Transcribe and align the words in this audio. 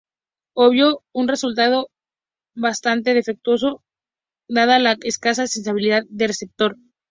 Obtuvo 0.55 1.03
un 1.13 1.27
resultado 1.27 1.91
bastante 2.55 3.13
defectuoso 3.13 3.83
dada 4.49 4.79
la 4.79 4.97
escasa 5.03 5.45
sensibilidad 5.45 6.01
del 6.09 6.29
receptor. 6.29 6.77